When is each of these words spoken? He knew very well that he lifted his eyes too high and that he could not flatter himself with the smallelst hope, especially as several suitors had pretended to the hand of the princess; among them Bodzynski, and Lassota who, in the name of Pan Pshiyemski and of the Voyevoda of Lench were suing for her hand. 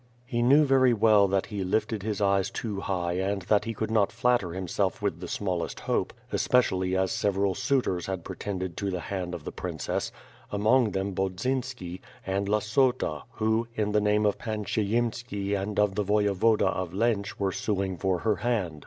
He 0.25 0.41
knew 0.41 0.65
very 0.65 0.93
well 0.95 1.27
that 1.27 1.45
he 1.45 1.63
lifted 1.63 2.01
his 2.01 2.21
eyes 2.21 2.49
too 2.49 2.79
high 2.79 3.19
and 3.19 3.43
that 3.43 3.65
he 3.65 3.75
could 3.75 3.91
not 3.91 4.11
flatter 4.11 4.51
himself 4.51 4.99
with 4.99 5.19
the 5.19 5.27
smallelst 5.27 5.81
hope, 5.81 6.11
especially 6.31 6.97
as 6.97 7.11
several 7.11 7.53
suitors 7.53 8.07
had 8.07 8.23
pretended 8.23 8.75
to 8.77 8.89
the 8.89 8.99
hand 8.99 9.35
of 9.35 9.43
the 9.43 9.51
princess; 9.51 10.11
among 10.51 10.89
them 10.89 11.13
Bodzynski, 11.13 12.01
and 12.25 12.47
Lassota 12.49 13.21
who, 13.33 13.67
in 13.75 13.91
the 13.91 14.01
name 14.01 14.25
of 14.25 14.39
Pan 14.39 14.65
Pshiyemski 14.65 15.53
and 15.55 15.79
of 15.79 15.93
the 15.93 16.03
Voyevoda 16.03 16.69
of 16.69 16.93
Lench 16.93 17.35
were 17.37 17.51
suing 17.51 17.95
for 17.95 18.17
her 18.21 18.37
hand. 18.37 18.79